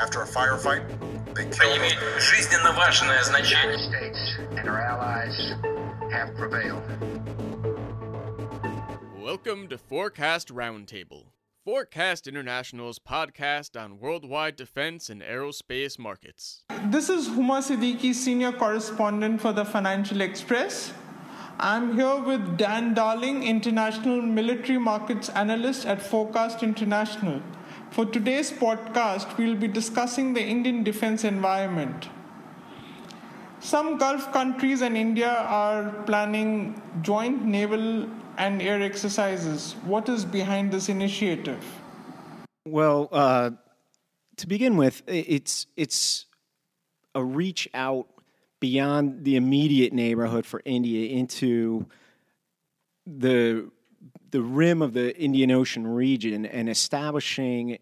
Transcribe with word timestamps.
After 0.00 0.20
a 0.22 0.26
firefight, 0.26 0.84
they 1.34 1.44
Они 1.44 1.50
killed 1.50 1.78
имеют 1.78 1.98
жизненно 2.20 2.72
важное 2.72 3.18
The 3.20 3.24
значение. 3.24 3.76
United 3.76 3.88
States 3.88 4.18
and 4.58 4.68
our 4.68 4.78
allies 4.78 5.54
have 6.10 6.34
prevailed. 6.36 6.82
Welcome 9.18 9.68
to 9.68 9.78
Forecast 9.78 10.52
Roundtable, 10.52 11.24
Forecast 11.64 12.26
International's 12.26 12.98
podcast 12.98 13.82
on 13.82 13.98
worldwide 13.98 14.56
defense 14.56 15.08
and 15.08 15.22
aerospace 15.22 15.98
markets. 15.98 16.64
This 16.90 17.08
is 17.08 17.28
Huma 17.30 17.62
Siddiqui, 17.62 18.14
senior 18.14 18.52
correspondent 18.52 19.40
for 19.40 19.54
the 19.54 19.64
Financial 19.64 20.20
Express. 20.20 20.92
I'm 21.58 21.96
here 21.96 22.20
with 22.20 22.58
Dan 22.58 22.92
Darling, 22.92 23.44
international 23.44 24.20
military 24.20 24.78
markets 24.78 25.30
analyst 25.30 25.86
at 25.86 26.02
Forecast 26.02 26.62
International. 26.62 27.40
For 27.91 28.05
today's 28.05 28.51
podcast, 28.51 29.37
we'll 29.37 29.55
be 29.55 29.67
discussing 29.67 30.33
the 30.33 30.41
Indian 30.41 30.83
defense 30.83 31.23
environment. 31.23 32.09
Some 33.59 33.97
Gulf 33.97 34.31
countries 34.31 34.81
and 34.81 34.95
India 34.95 35.29
are 35.31 35.91
planning 36.05 36.79
joint 37.01 37.43
naval 37.43 38.07
and 38.37 38.61
air 38.61 38.81
exercises. 38.81 39.75
What 39.83 40.07
is 40.09 40.25
behind 40.25 40.71
this 40.71 40.89
initiative? 40.89 41.63
Well, 42.67 43.09
uh, 43.11 43.51
to 44.37 44.47
begin 44.47 44.77
with, 44.77 45.01
it's 45.07 45.65
it's 45.75 46.25
a 47.15 47.23
reach 47.23 47.67
out 47.73 48.07
beyond 48.59 49.23
the 49.23 49.35
immediate 49.35 49.93
neighborhood 49.93 50.45
for 50.45 50.61
India 50.65 51.09
into 51.09 51.87
the 53.07 53.71
the 54.31 54.41
rim 54.41 54.81
of 54.81 54.93
the 54.93 55.15
Indian 55.17 55.51
Ocean 55.51 55.87
region 55.87 56.45
and 56.45 56.69
establishing 56.69 57.77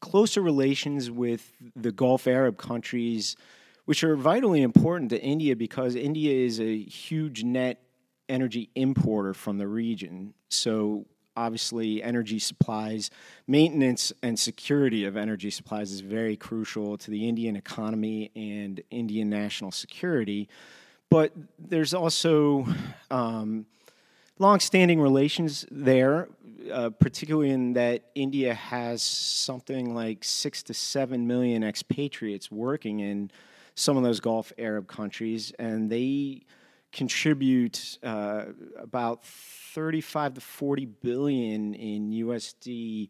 closer 0.00 0.42
relations 0.42 1.10
with 1.10 1.52
the 1.74 1.92
Gulf 1.92 2.26
Arab 2.26 2.58
countries, 2.58 3.36
which 3.84 4.04
are 4.04 4.16
vitally 4.16 4.62
important 4.62 5.10
to 5.10 5.20
India 5.20 5.56
because 5.56 5.94
India 5.94 6.32
is 6.32 6.60
a 6.60 6.82
huge 6.82 7.44
net 7.44 7.80
energy 8.28 8.70
importer 8.74 9.34
from 9.34 9.58
the 9.58 9.66
region. 9.66 10.34
So 10.48 11.06
obviously 11.36 12.02
energy 12.02 12.38
supplies 12.38 13.10
maintenance 13.46 14.12
and 14.22 14.38
security 14.38 15.04
of 15.04 15.16
energy 15.16 15.50
supplies 15.50 15.90
is 15.90 16.00
very 16.00 16.36
crucial 16.36 16.96
to 16.96 17.10
the 17.10 17.28
indian 17.28 17.56
economy 17.56 18.30
and 18.36 18.80
indian 18.90 19.28
national 19.28 19.72
security 19.72 20.48
but 21.10 21.32
there's 21.58 21.92
also 21.92 22.66
um, 23.10 23.66
long-standing 24.38 25.00
relations 25.00 25.66
there 25.70 26.28
uh, 26.72 26.90
particularly 26.90 27.50
in 27.50 27.72
that 27.74 28.04
india 28.14 28.54
has 28.54 29.02
something 29.02 29.94
like 29.94 30.24
six 30.24 30.62
to 30.62 30.74
seven 30.74 31.26
million 31.26 31.62
expatriates 31.62 32.50
working 32.50 33.00
in 33.00 33.30
some 33.74 33.96
of 33.96 34.02
those 34.02 34.20
gulf 34.20 34.52
arab 34.58 34.86
countries 34.88 35.52
and 35.58 35.90
they 35.90 36.42
contribute 36.94 37.98
uh, 38.04 38.44
about 38.78 39.24
35 39.24 40.34
to 40.34 40.40
40 40.40 40.86
billion 40.86 41.74
in 41.74 42.10
USD 42.10 43.08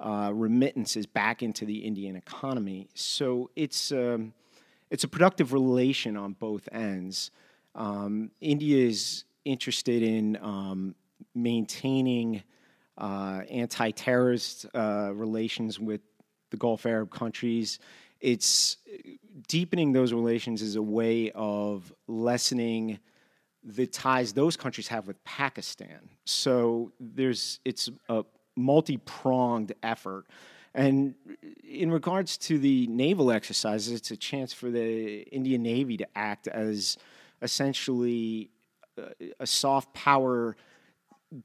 uh, 0.00 0.32
remittances 0.34 1.06
back 1.06 1.42
into 1.42 1.64
the 1.64 1.78
Indian 1.78 2.16
economy. 2.16 2.88
So 2.94 3.50
it's 3.54 3.92
um, 3.92 4.34
it's 4.90 5.04
a 5.04 5.08
productive 5.08 5.52
relation 5.52 6.16
on 6.16 6.32
both 6.32 6.68
ends. 6.72 7.30
Um, 7.76 8.32
India 8.40 8.84
is 8.84 9.24
interested 9.44 10.02
in 10.02 10.38
um, 10.42 10.94
maintaining 11.34 12.42
uh, 12.98 13.42
anti-terrorist 13.50 14.66
uh, 14.74 15.10
relations 15.14 15.78
with 15.78 16.00
the 16.50 16.56
Gulf 16.56 16.86
Arab 16.86 17.10
countries. 17.10 17.78
It's 18.20 18.76
deepening 19.48 19.92
those 19.92 20.12
relations 20.12 20.60
is 20.60 20.76
a 20.76 20.82
way 20.82 21.30
of 21.34 21.92
lessening 22.06 22.98
the 23.62 23.86
ties 23.86 24.32
those 24.32 24.56
countries 24.56 24.88
have 24.88 25.06
with 25.06 25.22
Pakistan. 25.24 26.10
So 26.24 26.92
there's 26.98 27.60
it's 27.64 27.90
a 28.08 28.24
multi-pronged 28.56 29.72
effort. 29.82 30.26
And 30.74 31.14
in 31.64 31.90
regards 31.90 32.38
to 32.38 32.58
the 32.58 32.86
naval 32.86 33.30
exercises, 33.32 33.92
it's 33.92 34.10
a 34.10 34.16
chance 34.16 34.52
for 34.52 34.70
the 34.70 35.22
Indian 35.22 35.62
Navy 35.62 35.96
to 35.98 36.06
act 36.14 36.46
as 36.48 36.96
essentially 37.42 38.50
a 39.38 39.46
soft 39.46 39.92
power 39.94 40.56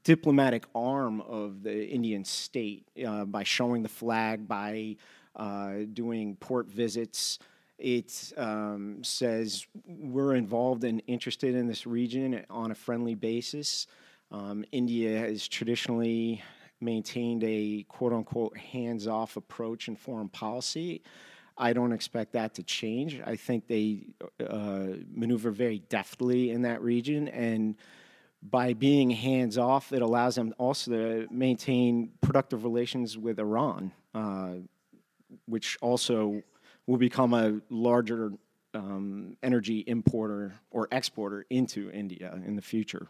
diplomatic 0.02 0.64
arm 0.74 1.20
of 1.20 1.62
the 1.62 1.88
Indian 1.88 2.24
state 2.24 2.86
uh, 3.06 3.24
by 3.24 3.44
showing 3.44 3.82
the 3.82 3.88
flag, 3.88 4.48
by 4.48 4.96
uh, 5.36 5.74
doing 5.92 6.36
port 6.36 6.68
visits. 6.68 7.38
It 7.78 8.32
um, 8.36 9.04
says 9.04 9.66
we're 9.86 10.34
involved 10.34 10.84
and 10.84 11.02
interested 11.06 11.54
in 11.54 11.66
this 11.66 11.86
region 11.86 12.44
on 12.48 12.70
a 12.70 12.74
friendly 12.74 13.14
basis. 13.14 13.86
Um, 14.30 14.64
India 14.72 15.18
has 15.18 15.46
traditionally 15.46 16.42
maintained 16.80 17.44
a 17.44 17.84
quote 17.88 18.12
unquote 18.12 18.56
hands 18.56 19.06
off 19.06 19.36
approach 19.36 19.88
in 19.88 19.96
foreign 19.96 20.28
policy. 20.28 21.02
I 21.58 21.72
don't 21.72 21.92
expect 21.92 22.32
that 22.32 22.54
to 22.54 22.62
change. 22.62 23.20
I 23.24 23.36
think 23.36 23.66
they 23.66 24.08
uh, 24.46 24.88
maneuver 25.10 25.50
very 25.50 25.78
deftly 25.88 26.50
in 26.50 26.62
that 26.62 26.82
region. 26.82 27.28
And 27.28 27.76
by 28.42 28.74
being 28.74 29.10
hands 29.10 29.56
off, 29.56 29.92
it 29.92 30.02
allows 30.02 30.34
them 30.34 30.54
also 30.58 30.90
to 30.90 31.26
maintain 31.30 32.10
productive 32.20 32.64
relations 32.64 33.16
with 33.16 33.38
Iran, 33.38 33.92
uh, 34.14 34.54
which 35.46 35.78
also 35.80 36.42
will 36.86 36.98
become 36.98 37.32
a 37.32 37.60
larger 37.70 38.32
um, 38.74 39.36
energy 39.42 39.82
importer 39.86 40.54
or 40.70 40.88
exporter 40.92 41.46
into 41.48 41.90
India 41.90 42.38
in 42.46 42.54
the 42.54 42.62
future. 42.62 43.08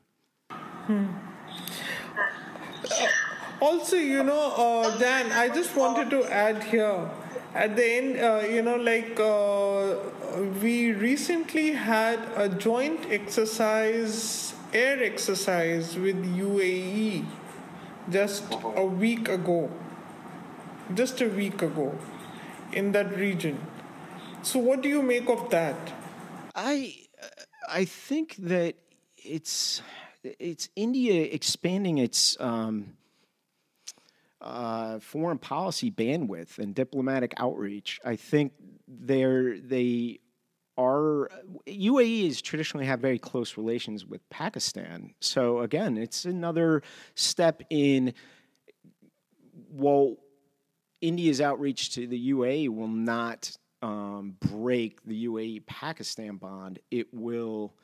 Also, 3.61 3.97
you 3.97 4.23
know, 4.23 4.53
uh, 4.57 4.97
Dan, 4.99 5.33
I 5.33 5.49
just 5.49 5.75
wanted 5.75 6.11
to 6.11 6.25
add 6.25 6.63
here 6.63 7.11
at 7.55 7.77
the 7.77 7.85
end, 7.85 8.19
uh, 8.19 8.47
you 8.47 8.63
know, 8.63 8.77
like 8.77 9.19
uh, 9.19 9.97
we 10.63 10.93
recently 10.93 11.73
had 11.73 12.21
a 12.37 12.49
joint 12.49 13.07
exercise, 13.11 14.55
air 14.73 15.03
exercise 15.03 15.97
with 15.97 16.17
UAE 16.25 17.25
just 18.11 18.45
a 18.53 18.85
week 18.85 19.29
ago. 19.29 19.71
Just 20.95 21.21
a 21.21 21.29
week 21.29 21.63
ago 21.63 21.99
in 22.73 22.93
that 22.93 23.17
region. 23.17 23.59
So, 24.43 24.61
what 24.61 24.83
do 24.83 24.89
you 24.89 25.03
make 25.03 25.29
of 25.29 25.51
that? 25.51 25.77
I 26.55 26.95
I 27.69 27.85
think 27.85 28.37
that 28.37 28.77
it's 29.17 29.83
it's 30.23 30.69
India 30.77 31.23
expanding 31.23 31.99
its 31.99 32.37
um, 32.41 32.96
uh, 34.41 34.99
foreign 34.99 35.39
policy 35.39 35.91
bandwidth 35.91 36.59
and 36.59 36.75
diplomatic 36.75 37.35
outreach. 37.39 38.01
I 38.05 38.17
think 38.17 38.53
they're 38.87 39.59
they 39.59 40.21
are 40.79 41.31
UAE 41.67 42.27
has 42.27 42.43
traditionally 42.43 42.87
have 42.87 43.01
very 43.01 43.19
close 43.19 43.57
relations 43.57 44.05
with 44.05 44.29
Pakistan. 44.29 45.15
So 45.21 45.61
again, 45.61 45.97
it's 45.97 46.25
another 46.25 46.83
step 47.15 47.63
in 47.71 48.13
well 49.71 50.17
India's 51.01 51.41
outreach 51.41 51.95
to 51.95 52.07
the 52.07 52.33
UAE 52.33 52.69
will 52.69 52.89
not 52.89 53.57
um, 53.83 54.37
break 54.41 55.03
the 55.05 55.27
UAE 55.27 55.67
Pakistan 55.67 56.37
bond. 56.37 56.79
It 56.91 57.13
will 57.13 57.75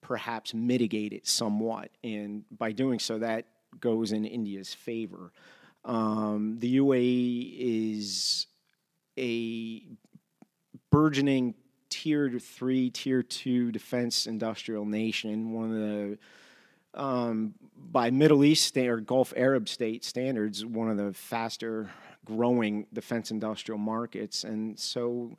perhaps 0.00 0.54
mitigate 0.54 1.12
it 1.12 1.26
somewhat. 1.26 1.90
And 2.04 2.44
by 2.56 2.72
doing 2.72 2.98
so, 2.98 3.18
that 3.18 3.46
goes 3.80 4.12
in 4.12 4.24
India's 4.24 4.74
favor. 4.74 5.32
Um, 5.86 6.58
the 6.58 6.78
UAE 6.78 7.54
is 7.96 8.46
a 9.16 9.82
burgeoning 10.90 11.54
tier 11.88 12.28
three, 12.38 12.90
tier 12.90 13.22
two 13.22 13.72
defense 13.72 14.26
industrial 14.26 14.84
nation, 14.84 15.52
one 15.52 15.70
of 15.70 15.76
the 15.76 16.18
um, 16.94 17.54
by 17.76 18.10
Middle 18.10 18.44
East 18.44 18.76
or 18.76 19.00
Gulf 19.00 19.32
Arab 19.36 19.68
state 19.68 20.04
standards, 20.04 20.64
one 20.64 20.90
of 20.90 20.96
the 20.96 21.12
faster 21.12 21.90
growing 22.24 22.86
defense 22.92 23.30
industrial 23.30 23.78
markets. 23.78 24.44
And 24.44 24.78
so 24.78 25.36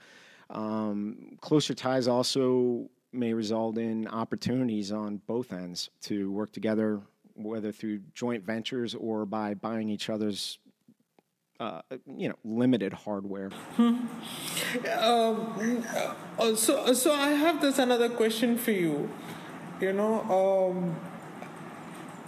um, 0.50 1.38
closer 1.42 1.74
ties 1.74 2.08
also 2.08 2.90
may 3.12 3.34
result 3.34 3.78
in 3.78 4.08
opportunities 4.08 4.92
on 4.92 5.22
both 5.28 5.52
ends 5.52 5.90
to 6.02 6.32
work 6.32 6.52
together, 6.52 7.02
whether 7.38 7.72
through 7.72 8.00
joint 8.14 8.44
ventures 8.44 8.96
or 8.96 9.26
by 9.26 9.54
buying 9.54 9.90
each 9.90 10.10
other's. 10.10 10.60
Uh, 11.60 11.82
you 12.06 12.30
know, 12.30 12.36
limited 12.44 12.94
hardware. 12.94 13.50
Um, 15.00 15.84
uh, 16.38 16.56
so, 16.56 16.94
so 16.94 17.14
I 17.14 17.30
have 17.30 17.62
this 17.62 17.80
another 17.80 18.10
question 18.10 18.58
for 18.58 18.72
you. 18.72 19.10
You 19.80 19.94
know, 19.94 20.22
um, 20.30 20.96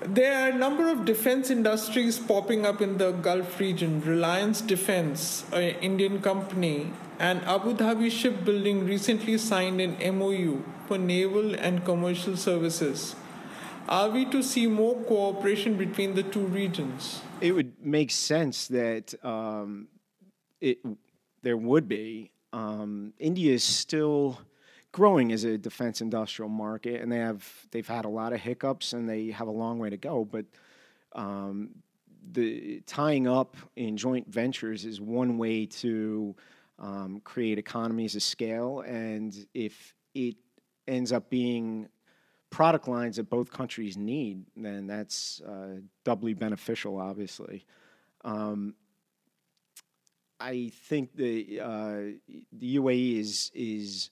There 0.01 0.33
are 0.33 0.49
a 0.49 0.57
number 0.57 0.89
of 0.89 1.03
defense 1.03 1.49
industries 1.49 2.17
popping 2.17 2.65
up 2.65 2.81
in 2.81 2.97
the 2.97 3.11
Gulf 3.11 3.59
region. 3.59 4.01
Reliance 4.01 4.61
Defense, 4.61 5.43
an 5.51 5.75
Indian 5.81 6.21
company, 6.21 6.93
and 7.19 7.41
Abu 7.43 7.73
Dhabi 7.75 8.09
Shipbuilding 8.09 8.85
recently 8.87 9.37
signed 9.37 9.81
an 9.81 9.97
MOU 10.17 10.63
for 10.87 10.97
naval 10.97 11.53
and 11.53 11.83
commercial 11.83 12.37
services. 12.37 13.15
Are 13.89 14.07
we 14.07 14.25
to 14.25 14.43
see 14.43 14.67
more 14.67 14.95
cooperation 15.05 15.75
between 15.75 16.13
the 16.13 16.21
two 16.21 16.45
regions? 16.45 17.21
It 17.41 17.53
would 17.53 17.83
make 17.83 18.11
sense 18.11 18.67
that 18.67 19.15
um, 19.25 19.87
it 20.61 20.77
there 21.41 21.57
would 21.57 21.87
be. 21.87 22.31
Um, 22.53 23.13
India 23.17 23.51
is 23.51 23.63
still 23.63 24.39
growing 24.91 25.31
as 25.31 25.43
a 25.43 25.57
defense 25.57 26.01
industrial 26.01 26.49
market, 26.49 27.01
and 27.01 27.11
they 27.11 27.17
have 27.17 27.51
they've 27.71 27.87
had 27.87 28.05
a 28.05 28.09
lot 28.09 28.31
of 28.31 28.39
hiccups, 28.39 28.93
and 28.93 29.09
they 29.09 29.31
have 29.31 29.47
a 29.47 29.51
long 29.51 29.79
way 29.79 29.89
to 29.89 29.97
go. 29.97 30.23
But 30.23 30.45
um, 31.13 31.69
the 32.31 32.83
tying 32.85 33.27
up 33.27 33.57
in 33.75 33.97
joint 33.97 34.27
ventures 34.27 34.85
is 34.85 35.01
one 35.01 35.39
way 35.39 35.65
to 35.65 36.35
um, 36.77 37.21
create 37.23 37.57
economies 37.57 38.15
of 38.15 38.21
scale, 38.21 38.81
and 38.81 39.33
if 39.55 39.95
it 40.13 40.35
ends 40.87 41.11
up 41.11 41.31
being 41.31 41.89
product 42.49 42.87
lines 42.87 43.17
that 43.17 43.29
both 43.29 43.51
countries 43.51 43.97
need, 43.97 44.43
then 44.55 44.87
that's 44.87 45.41
uh, 45.41 45.79
doubly 46.03 46.33
beneficial, 46.33 46.99
obviously. 46.99 47.65
Um, 48.23 48.75
I 50.39 50.71
think 50.87 51.15
the 51.15 51.59
uh, 51.59 52.01
the 52.53 52.77
UAE 52.77 53.19
is 53.19 53.51
is 53.53 54.09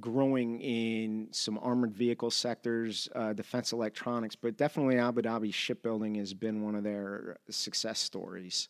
growing 0.00 0.60
in 0.60 1.28
some 1.30 1.58
armored 1.62 1.94
vehicle 1.94 2.30
sectors, 2.30 3.08
uh, 3.14 3.32
defense 3.32 3.72
electronics, 3.72 4.36
but 4.36 4.56
definitely 4.56 4.98
Abu 4.98 5.22
Dhabi 5.22 5.52
shipbuilding 5.52 6.16
has 6.16 6.34
been 6.34 6.62
one 6.62 6.74
of 6.74 6.84
their 6.84 7.38
success 7.50 7.98
stories. 7.98 8.68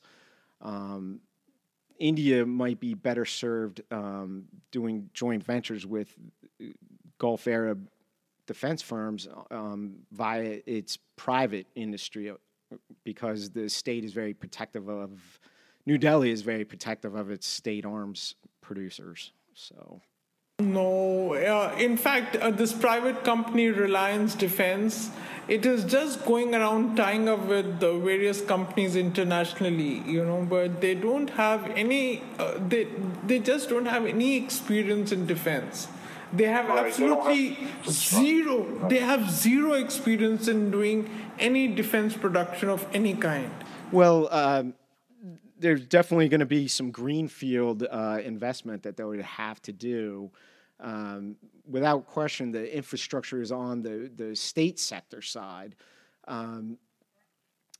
Um, 0.62 1.20
India 1.98 2.46
might 2.46 2.78
be 2.78 2.94
better 2.94 3.24
served 3.24 3.82
um, 3.90 4.44
doing 4.70 5.10
joint 5.12 5.42
ventures 5.42 5.84
with 5.84 6.14
Gulf 7.18 7.48
Arab 7.48 7.88
defense 8.48 8.82
firms 8.82 9.28
um, 9.52 9.98
via 10.10 10.60
its 10.66 10.98
private 11.14 11.66
industry 11.76 12.30
uh, 12.30 12.34
because 13.04 13.50
the 13.50 13.68
state 13.68 14.04
is 14.04 14.12
very 14.12 14.34
protective 14.34 14.88
of 14.88 15.10
New 15.86 15.96
Delhi 15.96 16.30
is 16.30 16.42
very 16.42 16.64
protective 16.64 17.14
of 17.14 17.30
its 17.30 17.46
state 17.46 17.86
arms 17.86 18.34
producers. 18.60 19.32
So. 19.54 20.00
No, 20.60 21.34
uh, 21.34 21.74
in 21.78 21.96
fact, 21.96 22.36
uh, 22.36 22.50
this 22.50 22.72
private 22.72 23.22
company, 23.22 23.68
Reliance 23.68 24.34
Defense, 24.34 25.10
it 25.46 25.64
is 25.64 25.84
just 25.84 26.24
going 26.26 26.54
around 26.54 26.96
tying 26.96 27.28
up 27.28 27.46
with 27.46 27.78
the 27.80 27.92
various 27.96 28.40
companies 28.42 28.96
internationally, 28.96 30.02
you 30.04 30.24
know, 30.24 30.44
but 30.44 30.80
they 30.80 30.94
don't 30.94 31.30
have 31.30 31.64
any, 31.70 32.22
uh, 32.38 32.58
they, 32.68 32.88
they 33.26 33.38
just 33.38 33.68
don't 33.70 33.86
have 33.86 34.04
any 34.04 34.36
experience 34.36 35.12
in 35.12 35.26
defense. 35.26 35.88
They 36.32 36.44
have 36.44 36.68
right, 36.68 36.86
absolutely 36.86 37.50
they 37.50 37.54
have 37.54 37.90
zero, 37.90 38.88
they 38.88 38.98
have 38.98 39.30
zero 39.30 39.72
experience 39.72 40.48
in 40.48 40.70
doing 40.70 41.08
any 41.38 41.68
defense 41.68 42.16
production 42.16 42.68
of 42.68 42.86
any 42.92 43.14
kind. 43.14 43.50
Well, 43.92 44.28
um, 44.30 44.74
there's 45.58 45.86
definitely 45.86 46.28
going 46.28 46.40
to 46.40 46.46
be 46.46 46.68
some 46.68 46.90
greenfield 46.90 47.86
uh, 47.90 48.20
investment 48.22 48.82
that 48.82 48.96
they 48.96 49.04
would 49.04 49.22
have 49.22 49.60
to 49.62 49.72
do. 49.72 50.30
Um, 50.80 51.36
without 51.66 52.06
question, 52.06 52.52
the 52.52 52.76
infrastructure 52.76 53.40
is 53.40 53.50
on 53.50 53.82
the, 53.82 54.10
the 54.14 54.36
state 54.36 54.78
sector 54.78 55.22
side. 55.22 55.74
Um, 56.28 56.78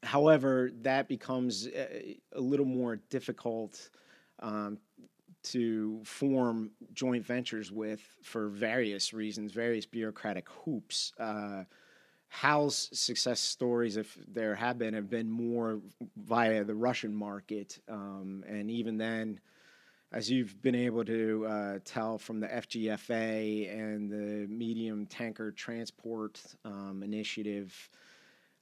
however, 0.02 0.70
that 0.82 1.06
becomes 1.06 1.68
a, 1.68 2.18
a 2.32 2.40
little 2.40 2.66
more 2.66 2.96
difficult 3.10 3.90
um, 4.40 4.78
to 5.42 6.00
form 6.04 6.70
joint 6.92 7.24
ventures 7.24 7.70
with 7.70 8.00
for 8.22 8.48
various 8.48 9.12
reasons, 9.12 9.52
various 9.52 9.86
bureaucratic 9.86 10.48
hoops. 10.48 11.12
Uh, 11.18 11.64
HAL's 12.28 12.90
success 12.92 13.40
stories, 13.40 13.96
if 13.96 14.18
there 14.28 14.54
have 14.54 14.78
been, 14.78 14.94
have 14.94 15.08
been 15.08 15.30
more 15.30 15.80
via 16.16 16.62
the 16.62 16.74
Russian 16.74 17.14
market, 17.14 17.78
um, 17.88 18.44
and 18.46 18.70
even 18.70 18.98
then, 18.98 19.40
as 20.12 20.30
you've 20.30 20.60
been 20.60 20.74
able 20.74 21.04
to 21.04 21.46
uh, 21.46 21.78
tell 21.84 22.18
from 22.18 22.40
the 22.40 22.46
FGFA 22.46 23.72
and 23.72 24.10
the 24.10 24.46
medium 24.52 25.06
tanker 25.06 25.52
transport 25.52 26.40
um, 26.64 27.02
initiative, 27.02 27.74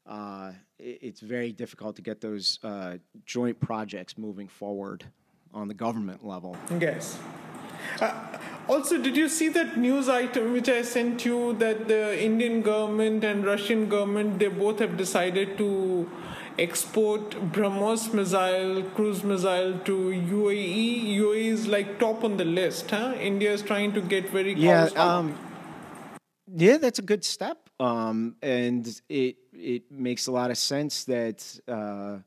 uh, 0.07 0.53
it, 0.79 0.99
it's 1.03 1.21
very 1.21 1.53
difficult 1.53 1.97
to 1.97 2.03
get 2.03 2.21
those 2.21 2.61
uh, 2.63 2.99
joint 3.25 3.59
projects 3.59 4.17
moving 4.17 4.47
forward 4.47 5.05
on 5.57 5.69
the 5.69 5.75
government 5.75 6.25
level. 6.25 6.57
Yes. 6.79 7.19
Uh, 8.01 8.13
also, 8.69 8.99
did 8.99 9.17
you 9.17 9.29
see 9.29 9.49
that 9.49 9.77
news 9.77 10.09
item 10.09 10.53
which 10.53 10.69
I 10.69 10.83
sent 10.83 11.25
you 11.25 11.55
that 11.55 11.89
the 11.89 12.23
Indian 12.23 12.63
government 12.63 13.25
and 13.25 13.45
Russian 13.45 13.89
government 13.89 14.39
they 14.39 14.49
both 14.49 14.81
have 14.81 14.97
decided 14.97 15.57
to 15.59 16.11
export 16.59 17.31
BrahMos 17.53 18.13
missile, 18.13 18.83
cruise 18.95 19.23
missile 19.23 19.79
to 19.85 19.97
UAE? 20.11 21.17
UAE 21.17 21.47
is 21.47 21.67
like 21.69 21.99
top 21.99 22.25
on 22.25 22.37
the 22.37 22.45
list, 22.45 22.91
huh? 22.91 23.15
India 23.21 23.53
is 23.53 23.63
trying 23.63 23.93
to 23.93 24.01
get 24.01 24.29
very 24.31 24.55
yeah. 24.55 24.87
Um, 24.97 25.39
yeah, 26.55 26.77
that's 26.77 26.99
a 26.99 27.03
good 27.03 27.25
step, 27.25 27.71
um, 27.81 28.37
and 28.43 29.01
it 29.09 29.37
it 29.53 29.91
makes 29.91 30.27
a 30.27 30.33
lot 30.33 30.51
of 30.51 30.59
sense 30.59 31.05
that 31.05 31.61
uh, 31.69 32.19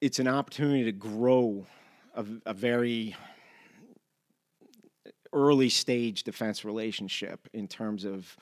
it's 0.00 0.18
an 0.18 0.28
opportunity 0.28 0.84
to 0.84 0.92
grow 0.92 1.66
a, 2.14 2.24
a 2.46 2.54
very 2.54 3.16
early 5.32 5.68
stage 5.68 6.22
defense 6.22 6.64
relationship 6.64 7.48
in 7.52 7.66
terms 7.66 8.04
of 8.04 8.36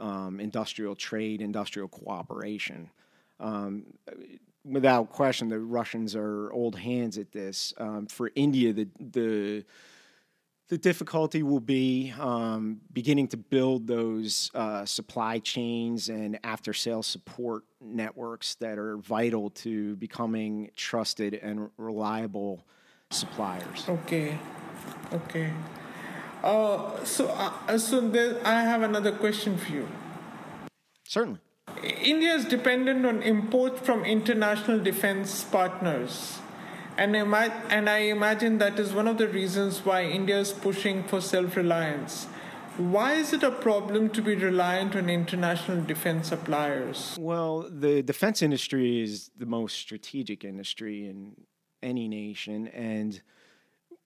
um, 0.00 0.40
industrial 0.40 0.94
trade, 0.94 1.40
industrial 1.40 1.88
cooperation. 1.88 2.90
Um, 3.38 3.84
without 4.64 5.10
question, 5.10 5.48
the 5.48 5.58
Russians 5.58 6.16
are 6.16 6.50
old 6.52 6.76
hands 6.76 7.18
at 7.18 7.32
this. 7.32 7.72
Um, 7.78 8.06
for 8.06 8.30
India, 8.34 8.72
the 8.72 8.88
the 8.98 9.64
the 10.68 10.78
difficulty 10.78 11.44
will 11.44 11.60
be 11.60 12.12
um, 12.18 12.80
beginning 12.92 13.28
to 13.28 13.36
build 13.36 13.86
those 13.86 14.50
uh, 14.52 14.84
supply 14.84 15.38
chains 15.38 16.08
and 16.08 16.40
after 16.42 16.72
sales 16.72 17.06
support 17.06 17.62
networks 17.80 18.56
that 18.56 18.76
are 18.76 18.96
vital 18.96 19.50
to 19.50 19.94
becoming 19.96 20.70
trusted 20.74 21.34
and 21.34 21.70
reliable 21.76 22.66
suppliers. 23.16 23.86
Okay, 23.88 24.38
okay. 25.12 25.52
Uh, 26.42 27.04
so, 27.04 27.28
uh, 27.28 27.78
so 27.78 28.00
there, 28.00 28.40
I 28.46 28.62
have 28.62 28.82
another 28.82 29.12
question 29.12 29.56
for 29.56 29.72
you. 29.72 29.88
Certainly. 31.04 31.40
India 31.82 32.34
is 32.34 32.44
dependent 32.44 33.04
on 33.04 33.22
imports 33.22 33.80
from 33.80 34.04
international 34.04 34.78
defense 34.78 35.44
partners. 35.44 36.38
And, 36.98 37.14
and 37.14 37.90
I 37.90 37.98
imagine 37.98 38.58
that 38.58 38.78
is 38.78 38.92
one 38.92 39.06
of 39.06 39.18
the 39.18 39.28
reasons 39.28 39.84
why 39.84 40.04
India 40.04 40.38
is 40.38 40.52
pushing 40.52 41.02
for 41.04 41.20
self 41.20 41.56
reliance. 41.56 42.26
Why 42.78 43.14
is 43.14 43.32
it 43.32 43.42
a 43.42 43.50
problem 43.50 44.10
to 44.10 44.22
be 44.22 44.34
reliant 44.34 44.96
on 44.96 45.08
international 45.08 45.82
defense 45.82 46.28
suppliers? 46.28 47.16
Well, 47.18 47.68
the 47.70 48.02
defense 48.02 48.42
industry 48.42 49.02
is 49.02 49.30
the 49.36 49.46
most 49.46 49.78
strategic 49.78 50.44
industry 50.44 51.08
in 51.08 51.36
any 51.82 52.08
nation. 52.08 52.68
And 52.68 53.20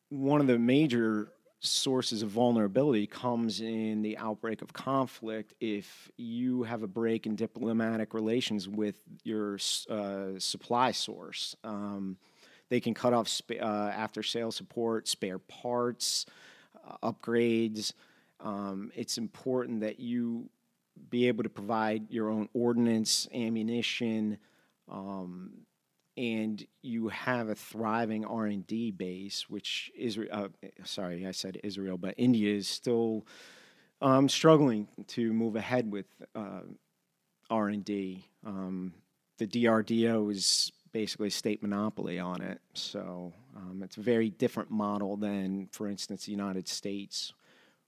one 0.09 0.41
of 0.41 0.47
the 0.47 0.59
major 0.59 1.33
sources 1.61 2.23
of 2.23 2.31
vulnerability 2.31 3.07
comes 3.07 3.61
in 3.61 4.00
the 4.00 4.17
outbreak 4.17 4.62
of 4.62 4.73
conflict 4.73 5.55
if 5.61 6.11
you 6.17 6.62
have 6.62 6.83
a 6.83 6.87
break 6.87 7.27
in 7.27 7.37
diplomatic 7.37 8.15
relations 8.15 8.67
with 8.67 9.00
your 9.25 9.59
uh, 9.91 10.39
supply 10.39 10.91
source. 10.91 11.55
Um, 11.62 12.17
they 12.71 12.81
can 12.81 12.95
cut 12.95 13.12
off 13.12 13.29
sp- 13.29 13.61
uh, 13.61 13.93
after 13.95 14.23
sale 14.23 14.53
support, 14.53 15.07
spare 15.07 15.39
parts, 15.39 16.25
uh, 16.89 17.12
upgrades. 17.12 17.93
Um, 18.41 18.91
it's 18.95 19.19
important 19.19 19.81
that 19.81 20.00
you 20.00 20.49
be 21.11 21.29
able 21.29 21.43
to 21.43 21.50
provide 21.50 22.11
your 22.11 22.31
own 22.31 22.49
ordnance, 22.55 23.29
ammunition, 23.35 24.39
um, 24.89 25.50
and 26.21 26.67
you 26.83 27.09
have 27.09 27.49
a 27.49 27.55
thriving 27.55 28.27
R&D 28.27 28.91
base, 28.91 29.49
which 29.49 29.91
Israel, 29.97 30.29
uh, 30.31 30.69
sorry, 30.85 31.27
I 31.27 31.31
said 31.31 31.59
Israel, 31.65 31.97
but 31.97 32.15
India 32.19 32.55
is 32.55 32.69
still 32.69 33.27
um, 34.03 34.29
struggling 34.29 34.87
to 35.09 35.33
move 35.33 35.57
ahead 35.57 35.91
with 35.91 36.05
uh, 36.35 36.61
R&D. 37.49 38.27
Um, 38.45 38.93
the 39.39 39.47
DRDO 39.47 40.31
is 40.31 40.71
basically 40.93 41.29
a 41.29 41.31
state 41.31 41.62
monopoly 41.62 42.19
on 42.19 42.43
it, 42.43 42.61
so 42.75 43.33
um, 43.57 43.81
it's 43.83 43.97
a 43.97 44.03
very 44.03 44.29
different 44.29 44.71
model 44.71 45.17
than, 45.17 45.69
for 45.73 45.89
instance, 45.89 46.27
the 46.27 46.33
United 46.33 46.69
States, 46.69 47.33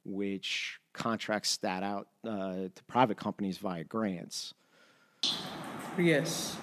which 0.07 0.79
contracts 0.95 1.59
that 1.59 1.83
out 1.83 2.09
uh, 2.27 2.69
to 2.75 2.83
private 2.87 3.19
companies 3.19 3.59
via 3.59 3.85
grants. 3.85 4.55
Yes. 5.99 6.57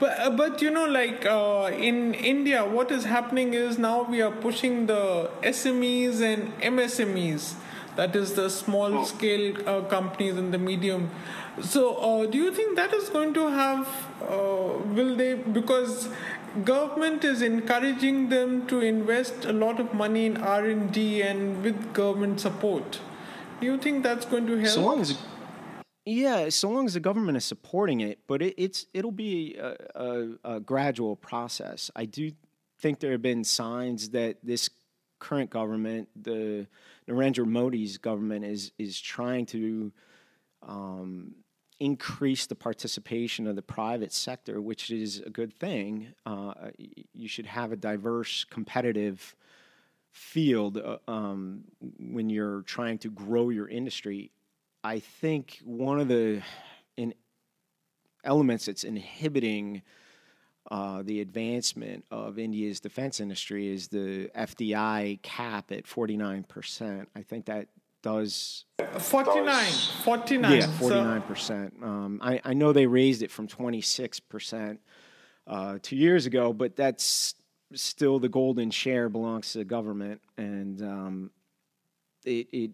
But, 0.00 0.18
uh, 0.18 0.30
but 0.30 0.62
you 0.62 0.70
know, 0.70 0.86
like 0.86 1.26
uh, 1.26 1.70
in 1.72 2.14
India, 2.14 2.64
what 2.64 2.90
is 2.90 3.04
happening 3.04 3.54
is 3.54 3.78
now 3.78 4.02
we 4.02 4.22
are 4.22 4.30
pushing 4.30 4.86
the 4.86 5.30
SMEs 5.42 6.20
and 6.20 6.56
MSMEs, 6.60 7.54
that 7.96 8.14
is 8.14 8.34
the 8.34 8.48
small 8.48 9.04
scale 9.04 9.56
uh, 9.68 9.82
companies 9.82 10.36
and 10.36 10.54
the 10.54 10.58
medium. 10.58 11.10
So, 11.60 11.96
uh, 11.96 12.26
do 12.26 12.38
you 12.38 12.52
think 12.52 12.76
that 12.76 12.94
is 12.94 13.08
going 13.08 13.34
to 13.34 13.48
have? 13.48 13.88
Uh, 14.22 14.78
will 14.94 15.16
they 15.16 15.34
because 15.34 16.08
government 16.64 17.24
is 17.24 17.42
encouraging 17.42 18.28
them 18.28 18.66
to 18.66 18.80
invest 18.80 19.44
a 19.44 19.52
lot 19.52 19.80
of 19.80 19.92
money 19.94 20.26
in 20.26 20.36
R 20.36 20.64
and 20.64 20.92
D 20.92 21.22
and 21.22 21.62
with 21.62 21.92
government 21.92 22.40
support. 22.40 23.00
Do 23.60 23.66
you 23.66 23.78
think 23.78 24.02
that's 24.02 24.24
going 24.24 24.46
to 24.46 24.56
help? 24.56 24.74
So 24.74 24.84
long 24.84 25.00
as 25.00 25.18
yeah, 26.08 26.48
so 26.48 26.70
long 26.70 26.86
as 26.86 26.94
the 26.94 27.00
government 27.00 27.36
is 27.36 27.44
supporting 27.44 28.00
it, 28.00 28.20
but 28.26 28.42
it, 28.42 28.54
it's 28.56 28.86
it'll 28.94 29.12
be 29.12 29.56
a, 29.56 29.76
a, 29.94 30.28
a, 30.44 30.60
gradual 30.60 31.16
process. 31.16 31.90
I 31.94 32.04
do 32.06 32.32
think 32.80 33.00
there 33.00 33.12
have 33.12 33.22
been 33.22 33.44
signs 33.44 34.10
that 34.10 34.38
this 34.42 34.70
current 35.18 35.50
government, 35.50 36.08
the 36.16 36.66
Narendra 37.08 37.46
Modi's 37.46 37.98
government, 37.98 38.44
is 38.44 38.72
is 38.78 39.00
trying 39.00 39.46
to 39.46 39.92
um, 40.62 41.34
increase 41.80 42.46
the 42.46 42.54
participation 42.54 43.46
of 43.46 43.56
the 43.56 43.62
private 43.62 44.12
sector, 44.12 44.60
which 44.60 44.90
is 44.90 45.20
a 45.20 45.30
good 45.30 45.52
thing. 45.52 46.14
Uh, 46.26 46.54
you 47.12 47.28
should 47.28 47.46
have 47.46 47.72
a 47.72 47.76
diverse, 47.76 48.44
competitive 48.44 49.36
field 50.10 50.78
uh, 50.78 50.98
um, 51.06 51.64
when 51.98 52.28
you're 52.28 52.62
trying 52.62 52.98
to 52.98 53.10
grow 53.10 53.50
your 53.50 53.68
industry. 53.68 54.30
I 54.88 55.00
think 55.00 55.60
one 55.66 56.00
of 56.00 56.08
the 56.08 56.40
in 56.96 57.12
elements 58.24 58.64
that's 58.64 58.84
inhibiting 58.84 59.82
uh, 60.70 61.02
the 61.02 61.20
advancement 61.20 62.06
of 62.10 62.38
India's 62.38 62.80
defense 62.80 63.20
industry 63.20 63.68
is 63.68 63.88
the 63.88 64.30
FDI 64.34 65.20
cap 65.20 65.72
at 65.72 65.84
49%. 65.84 67.06
I 67.14 67.22
think 67.22 67.44
that 67.46 67.68
does 68.00 68.64
49 68.98 69.66
49 70.04 70.52
yeah 70.52 70.66
49% 70.78 71.82
um, 71.82 72.20
I, 72.22 72.40
I 72.44 72.54
know 72.54 72.72
they 72.72 72.86
raised 72.86 73.22
it 73.22 73.30
from 73.30 73.48
26% 73.48 74.78
uh, 75.48 75.78
two 75.82 75.96
years 75.96 76.24
ago 76.24 76.52
but 76.52 76.76
that's 76.76 77.34
still 77.74 78.20
the 78.20 78.28
golden 78.28 78.70
share 78.70 79.08
belongs 79.08 79.50
to 79.52 79.58
the 79.58 79.64
government 79.64 80.20
and 80.36 80.80
um, 80.80 81.30
it, 82.24 82.46
it 82.52 82.70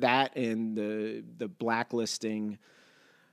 that 0.00 0.36
and 0.36 0.76
the 0.76 1.24
the 1.38 1.48
blacklisting 1.48 2.58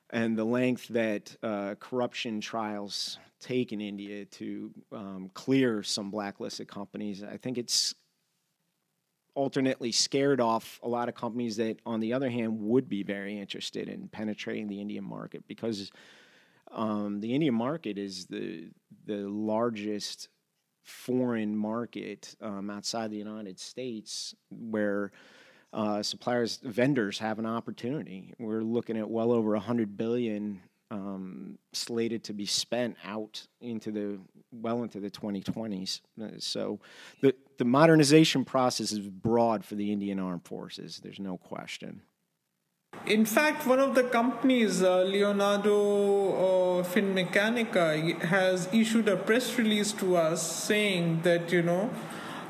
and 0.10 0.38
the 0.38 0.43
length 0.43 0.88
that 0.89 1.36
uh, 1.41 1.75
corruption 1.79 2.39
trials 2.39 3.17
take 3.39 3.74
in 3.74 3.82
India 3.82 4.25
to 4.25 4.72
um, 4.91 5.32
clear 5.34 5.82
some 5.84 6.12
blacklisted 6.12 6.67
companies, 6.67 7.24
I 7.24 7.38
think 7.38 7.58
it's 7.58 7.96
alternately 9.36 9.91
scared 9.91 10.39
off 10.39 10.79
a 10.84 10.88
lot 10.88 11.10
of 11.10 11.15
companies 11.15 11.58
that, 11.58 11.79
on 11.86 12.00
the 12.00 12.13
other 12.13 12.29
hand, 12.29 12.60
would 12.60 12.88
be 12.88 13.01
very 13.03 13.39
interested 13.39 13.89
in 13.89 14.08
penetrating 14.08 14.67
the 14.67 14.79
Indian 14.79 15.03
market 15.03 15.43
because 15.48 15.91
um, 16.72 17.20
the 17.20 17.34
Indian 17.34 17.53
market 17.53 17.98
is 17.98 18.25
the 18.27 18.70
the 19.05 19.27
largest 19.27 20.29
foreign 20.84 21.55
market 21.55 22.36
um, 22.41 22.70
outside 22.70 23.10
the 23.10 23.17
United 23.17 23.60
States 23.60 24.36
where 24.50 25.12
uh, 25.74 26.03
suppliers, 26.03 26.60
vendors 26.63 27.20
have 27.20 27.39
an 27.39 27.46
opportunity. 27.46 28.34
We're 28.39 28.62
looking 28.62 28.98
at 28.98 29.10
well 29.10 29.32
over 29.32 29.51
100 29.51 29.98
billion 29.98 30.62
um, 30.92 31.58
slated 31.74 32.24
to 32.25 32.34
be 32.34 32.46
spent 32.46 32.98
out 33.03 33.48
into 33.60 33.92
the 33.92 34.20
well 34.51 34.84
into 34.84 35.00
the 35.00 35.10
2020s. 35.10 36.01
Uh, 36.22 36.27
so 36.38 36.80
the 37.22 37.34
the 37.58 37.65
modernization 37.65 38.46
process 38.46 38.92
is 38.92 39.00
broad 39.00 39.65
for 39.65 39.75
the 39.75 39.92
Indian 39.92 40.20
Armed 40.20 40.46
Forces. 40.46 41.00
There's 41.01 41.20
no 41.20 41.38
question. 41.38 42.01
In 43.08 43.25
fact, 43.25 43.65
one 43.65 43.80
of 43.80 43.96
the 43.96 44.03
companies, 44.03 44.84
uh, 44.84 45.01
Leonardo 45.01 46.80
uh, 46.80 46.84
Finmeccanica, 46.84 48.22
has 48.22 48.70
issued 48.72 49.08
a 49.08 49.18
press 49.18 49.58
release 49.58 49.92
to 49.94 50.15
us 50.15 50.42
saying 50.63 51.22
that 51.24 51.51
you 51.51 51.63
know 51.63 51.89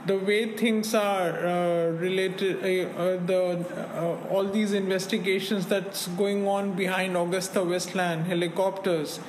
the 0.06 0.18
way 0.18 0.52
things 0.58 0.94
are 0.94 1.32
uh, 1.46 1.90
related, 1.92 2.58
uh, 2.62 3.00
uh, 3.00 3.26
the 3.26 3.66
uh, 3.96 4.30
all 4.30 4.44
these 4.44 4.74
investigations 4.74 5.68
that's 5.68 6.08
going 6.08 6.48
on 6.48 6.74
behind 6.74 7.16
AgustaWestland 7.16 8.26
helicopters, 8.26 9.20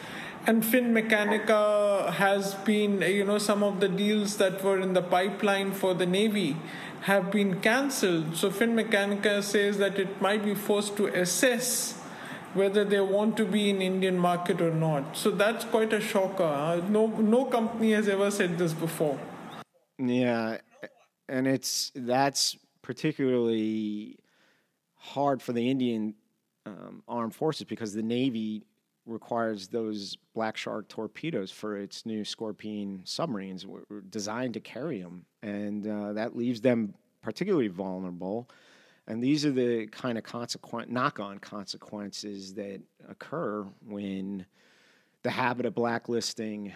and 0.46 0.62
Finmeccanica 0.62 2.12
has 2.14 2.54
been, 2.66 3.00
you 3.02 3.24
know, 3.24 3.38
some 3.38 3.62
of 3.62 3.80
the 3.80 3.88
deals 3.88 4.36
that 4.38 4.62
were 4.64 4.80
in 4.80 4.92
the 4.92 5.02
pipeline 5.02 5.72
for 5.72 5.94
the 5.94 6.06
Navy 6.06 6.56
have 7.02 7.30
been 7.30 7.60
cancelled. 7.60 8.36
So 8.36 8.50
Finmeccanica 8.50 9.42
says 9.42 9.78
that 9.78 9.98
it 9.98 10.20
might 10.20 10.44
be 10.44 10.54
forced 10.54 10.96
to 10.96 11.06
assess 11.06 12.00
whether 12.54 12.84
they 12.84 13.00
want 13.00 13.36
to 13.36 13.44
be 13.44 13.68
in 13.70 13.82
Indian 13.82 14.18
market 14.18 14.60
or 14.60 14.72
not. 14.72 15.16
So 15.16 15.30
that's 15.30 15.64
quite 15.64 15.92
a 15.92 16.00
shocker. 16.00 16.82
No, 16.88 17.06
no 17.06 17.44
company 17.44 17.92
has 17.92 18.08
ever 18.08 18.30
said 18.30 18.58
this 18.58 18.72
before. 18.72 19.18
Yeah, 19.98 20.58
and 21.28 21.46
it's 21.46 21.92
that's 21.94 22.56
particularly 22.82 24.18
hard 24.96 25.40
for 25.40 25.52
the 25.52 25.70
Indian 25.70 26.14
um, 26.66 27.02
armed 27.06 27.34
forces 27.34 27.64
because 27.64 27.92
the 27.94 28.02
Navy 28.02 28.64
requires 29.06 29.68
those 29.68 30.16
Black 30.34 30.56
Shark 30.56 30.88
torpedoes 30.88 31.50
for 31.50 31.76
its 31.76 32.06
new 32.06 32.24
Scorpion 32.24 33.02
submarines, 33.04 33.66
designed 34.10 34.54
to 34.54 34.60
carry 34.60 35.00
them, 35.00 35.26
and 35.42 35.86
uh, 35.86 36.12
that 36.14 36.34
leaves 36.34 36.60
them 36.60 36.94
particularly 37.22 37.68
vulnerable. 37.68 38.48
And 39.06 39.22
these 39.22 39.44
are 39.44 39.52
the 39.52 39.86
kind 39.88 40.16
of 40.16 40.24
consequent 40.24 40.90
knock-on 40.90 41.38
consequences 41.38 42.54
that 42.54 42.80
occur 43.06 43.66
when 43.86 44.46
the 45.22 45.30
habit 45.30 45.66
of 45.66 45.74
blacklisting 45.74 46.72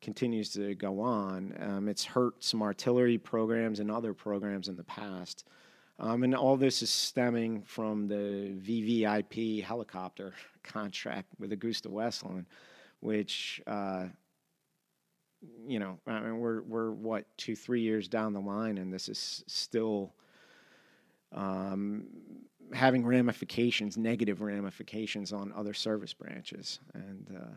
continues 0.00 0.50
to 0.50 0.74
go 0.74 1.00
on. 1.00 1.54
Um, 1.60 1.88
it's 1.88 2.04
hurt 2.04 2.42
some 2.42 2.62
artillery 2.62 3.18
programs 3.18 3.80
and 3.80 3.90
other 3.90 4.14
programs 4.14 4.68
in 4.68 4.76
the 4.76 4.84
past. 4.84 5.44
Um, 6.00 6.22
and 6.22 6.34
all 6.34 6.56
this 6.56 6.82
is 6.82 6.90
stemming 6.90 7.62
from 7.62 8.06
the 8.06 8.54
VVIP 8.64 9.64
helicopter 9.64 10.32
contract 10.62 11.28
with 11.38 11.50
AgustaWestland, 11.50 12.44
which, 13.00 13.60
uh, 13.66 14.06
you 15.66 15.78
know, 15.80 15.98
I 16.06 16.20
mean, 16.20 16.38
we're, 16.38 16.62
we're 16.62 16.92
what, 16.92 17.24
two, 17.36 17.56
three 17.56 17.80
years 17.80 18.06
down 18.06 18.32
the 18.32 18.40
line, 18.40 18.78
and 18.78 18.92
this 18.92 19.08
is 19.08 19.42
still 19.48 20.14
um, 21.32 22.04
having 22.72 23.04
ramifications, 23.04 23.96
negative 23.96 24.40
ramifications 24.40 25.32
on 25.32 25.52
other 25.56 25.74
service 25.74 26.14
branches. 26.14 26.78
And, 26.94 27.36
uh, 27.36 27.56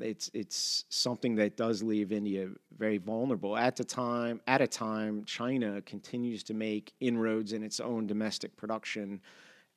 it's 0.00 0.30
it's 0.34 0.84
something 0.88 1.36
that 1.36 1.56
does 1.56 1.82
leave 1.82 2.12
India 2.12 2.48
very 2.76 2.98
vulnerable 2.98 3.56
at 3.56 3.76
the 3.76 3.84
time. 3.84 4.40
At 4.46 4.60
a 4.60 4.66
time, 4.66 5.24
China 5.24 5.80
continues 5.82 6.42
to 6.44 6.54
make 6.54 6.92
inroads 7.00 7.52
in 7.52 7.62
its 7.62 7.80
own 7.80 8.06
domestic 8.06 8.56
production 8.56 9.20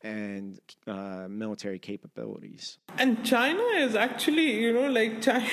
and 0.03 0.59
uh, 0.86 1.25
military 1.27 1.79
capabilities. 1.79 2.77
And 3.00 3.25
China 3.25 3.63
is 3.77 3.95
actually, 3.95 4.62
you 4.62 4.74
know, 4.74 4.89
like 4.89 5.21
China, 5.27 5.50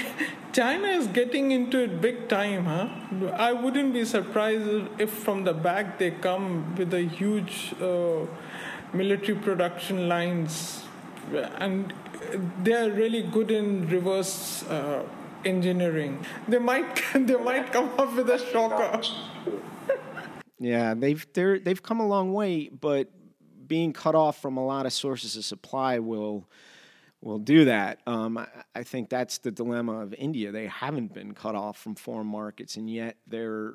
China 0.53 0.89
is 0.89 1.07
getting 1.09 1.51
into 1.51 1.79
it 1.79 2.01
big 2.01 2.29
time, 2.29 2.65
huh? 2.67 2.89
I 3.33 3.53
wouldn't 3.53 3.93
be 3.93 4.05
surprised 4.05 4.89
if 4.99 5.11
from 5.11 5.45
the 5.45 5.55
back 5.55 5.99
they 5.99 6.11
come 6.11 6.75
with 6.77 6.93
a 6.93 7.03
huge 7.03 7.75
uh, 7.81 8.27
military 8.93 9.39
production 9.39 10.09
lines 10.09 10.85
and 11.59 11.93
they're 12.63 12.91
really 12.91 13.23
good 13.23 13.51
in 13.51 13.89
reverse 13.89 14.65
uh, 14.65 15.05
engineering. 15.45 16.25
They 16.49 16.59
might 16.59 17.03
they 17.15 17.37
might 17.37 17.73
come 17.73 17.91
up 17.99 18.15
with 18.15 18.31
a 18.31 18.39
shocker. 18.39 19.01
yeah, 20.59 20.95
they've 20.95 21.27
they're, 21.33 21.59
they've 21.59 21.83
come 21.83 22.01
a 22.01 22.07
long 22.07 22.33
way, 22.33 22.69
but 22.69 23.11
being 23.67 23.93
cut 23.93 24.15
off 24.15 24.41
from 24.41 24.57
a 24.57 24.65
lot 24.65 24.87
of 24.87 24.93
sources 24.93 25.37
of 25.37 25.45
supply 25.45 25.99
will 25.99 26.49
will 27.21 27.39
do 27.39 27.65
that. 27.65 28.01
Um, 28.07 28.37
I, 28.39 28.47
I, 28.75 28.83
think 28.83 29.09
that's 29.09 29.39
the 29.39 29.51
dilemma 29.51 30.01
of 30.01 30.13
India. 30.15 30.53
They 30.53 30.67
haven't 30.67 31.15
been 31.15 31.33
cut 31.33 31.55
off 31.55 31.79
from 31.79 31.95
foreign 31.95 32.27
markets, 32.27 32.77
and 32.77 32.89
yet 32.89 33.17
they're 33.27 33.73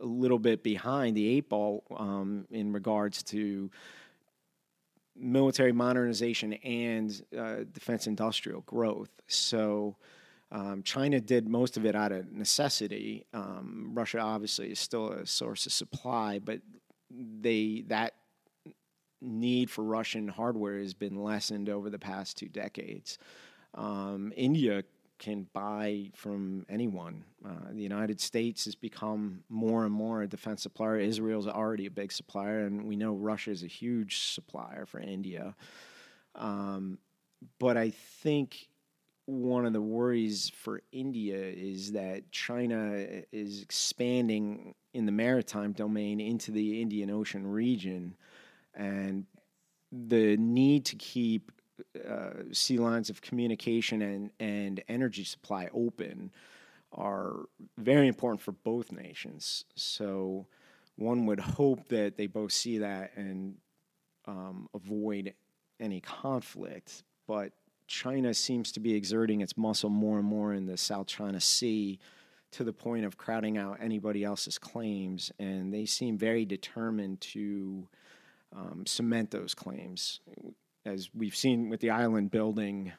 a 0.00 0.06
little 0.06 0.38
bit 0.38 0.62
behind 0.62 1.16
the 1.16 1.28
eight 1.28 1.48
ball 1.48 1.84
um, 1.96 2.46
in 2.50 2.72
regards 2.72 3.22
to 3.24 3.70
military 5.16 5.72
modernization 5.72 6.54
and 6.54 7.22
uh, 7.36 7.56
defense 7.72 8.06
industrial 8.06 8.62
growth. 8.62 9.10
So 9.26 9.96
um, 10.50 10.82
China 10.82 11.20
did 11.20 11.48
most 11.48 11.76
of 11.76 11.86
it 11.86 11.94
out 11.94 12.12
of 12.12 12.30
necessity. 12.32 13.26
Um, 13.32 13.90
Russia 13.94 14.18
obviously 14.18 14.70
is 14.70 14.78
still 14.78 15.10
a 15.10 15.26
source 15.26 15.66
of 15.66 15.72
supply, 15.72 16.38
but 16.38 16.60
they 17.10 17.84
that 17.88 18.14
need 19.20 19.70
for 19.70 19.84
Russian 19.84 20.28
hardware 20.28 20.78
has 20.78 20.94
been 20.94 21.22
lessened 21.22 21.68
over 21.68 21.88
the 21.88 21.98
past 21.98 22.36
two 22.36 22.48
decades. 22.48 23.18
Um, 23.74 24.32
India 24.36 24.82
can 25.22 25.46
buy 25.52 26.10
from 26.16 26.66
anyone. 26.68 27.22
Uh, 27.46 27.70
the 27.70 27.82
United 27.82 28.20
States 28.20 28.64
has 28.64 28.74
become 28.74 29.44
more 29.48 29.84
and 29.84 29.94
more 29.94 30.22
a 30.22 30.26
defense 30.26 30.62
supplier. 30.62 30.98
Israel's 30.98 31.46
already 31.46 31.86
a 31.86 31.90
big 31.92 32.10
supplier, 32.10 32.66
and 32.66 32.88
we 32.88 32.96
know 32.96 33.12
Russia 33.14 33.52
is 33.52 33.62
a 33.62 33.68
huge 33.68 34.18
supplier 34.18 34.84
for 34.84 34.98
India. 34.98 35.54
Um, 36.34 36.98
but 37.60 37.76
I 37.76 37.90
think 37.90 38.66
one 39.26 39.64
of 39.64 39.72
the 39.72 39.80
worries 39.80 40.50
for 40.50 40.82
India 40.90 41.38
is 41.38 41.92
that 41.92 42.32
China 42.32 43.06
is 43.30 43.62
expanding 43.62 44.74
in 44.92 45.06
the 45.06 45.12
maritime 45.12 45.70
domain 45.70 46.20
into 46.20 46.50
the 46.50 46.82
Indian 46.82 47.10
Ocean 47.10 47.46
region, 47.46 48.16
and 48.74 49.26
the 49.92 50.36
need 50.36 50.84
to 50.86 50.96
keep 50.96 51.52
uh, 52.08 52.30
sea 52.52 52.78
lines 52.78 53.10
of 53.10 53.22
communication 53.22 54.02
and, 54.02 54.30
and 54.40 54.82
energy 54.88 55.24
supply 55.24 55.68
open 55.72 56.30
are 56.92 57.46
very 57.78 58.08
important 58.08 58.40
for 58.40 58.52
both 58.52 58.92
nations. 58.92 59.64
So 59.74 60.46
one 60.96 61.26
would 61.26 61.40
hope 61.40 61.88
that 61.88 62.16
they 62.16 62.26
both 62.26 62.52
see 62.52 62.78
that 62.78 63.12
and 63.16 63.56
um, 64.26 64.68
avoid 64.74 65.34
any 65.80 66.00
conflict. 66.00 67.02
But 67.26 67.52
China 67.86 68.34
seems 68.34 68.72
to 68.72 68.80
be 68.80 68.94
exerting 68.94 69.40
its 69.40 69.56
muscle 69.56 69.90
more 69.90 70.18
and 70.18 70.26
more 70.26 70.52
in 70.52 70.66
the 70.66 70.76
South 70.76 71.06
China 71.06 71.40
Sea 71.40 71.98
to 72.52 72.64
the 72.64 72.72
point 72.72 73.04
of 73.04 73.16
crowding 73.16 73.56
out 73.56 73.78
anybody 73.80 74.22
else's 74.22 74.58
claims. 74.58 75.32
And 75.38 75.72
they 75.72 75.86
seem 75.86 76.18
very 76.18 76.44
determined 76.44 77.20
to 77.22 77.88
um, 78.54 78.84
cement 78.86 79.30
those 79.30 79.54
claims, 79.54 80.20
as 80.84 81.10
we've 81.14 81.36
seen 81.36 81.68
with 81.68 81.80
the 81.80 81.90
island 81.90 82.30
building. 82.30 82.92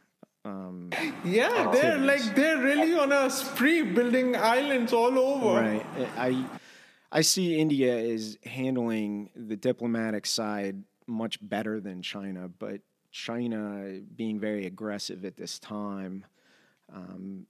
Um, 0.46 0.92
yeah, 1.24 1.72
they're 1.72 1.98
like 1.98 2.36
they're 2.36 2.58
really 2.58 2.98
on 2.98 3.12
a 3.12 3.30
spree 3.30 3.82
building 3.82 4.36
islands 4.36 4.92
all 4.92 5.18
over. 5.18 5.62
Right. 5.62 5.86
I 6.18 6.46
I 7.12 7.22
see 7.22 7.60
India 7.60 7.96
is 7.96 8.38
handling 8.44 9.30
the 9.36 9.56
diplomatic 9.56 10.26
side 10.26 10.84
much 11.08 11.38
better 11.42 11.80
than 11.80 12.02
China, 12.02 12.50
but 12.60 12.82
China 13.12 14.00
being 14.16 14.40
very 14.40 14.66
aggressive 14.66 15.24
at 15.24 15.38
this 15.38 15.60
time. 15.60 16.26
Um, 16.92 17.46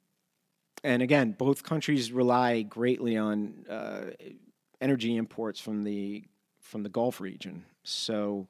and 0.83 1.01
again, 1.01 1.31
both 1.31 1.63
countries 1.63 2.11
rely 2.11 2.61
greatly 2.61 3.17
on 3.17 3.65
uh, 3.69 4.11
energy 4.81 5.15
imports 5.15 5.59
from 5.59 5.83
the 5.83 6.25
from 6.59 6.83
the 6.83 6.89
Gulf 6.89 7.21
region. 7.21 7.65
So 7.83 8.47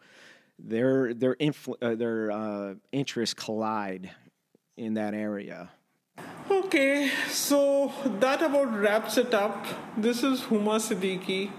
their 0.59 1.13
their 1.13 1.35
influ- 1.35 1.81
uh, 1.81 1.95
their 1.95 2.31
uh, 2.31 2.73
interests 2.91 3.33
collide 3.33 4.11
in 4.77 4.93
that 4.95 5.13
area. 5.13 5.71
Okay, 6.49 7.09
so 7.29 7.91
that 8.19 8.41
about 8.41 8.77
wraps 8.77 9.17
it 9.17 9.33
up. 9.33 9.65
This 9.97 10.23
is 10.23 10.41
Huma 10.41 10.79
Siddiqui. 10.79 11.51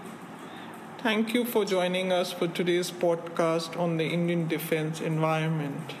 Thank 0.99 1.33
you 1.33 1.45
for 1.45 1.65
joining 1.65 2.11
us 2.11 2.31
for 2.31 2.47
today's 2.47 2.91
podcast 2.91 3.79
on 3.79 3.97
the 3.97 4.05
Indian 4.05 4.47
defense 4.47 5.01
environment. 5.01 5.95